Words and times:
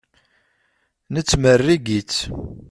Nettmerrig-itt. 1.13 2.17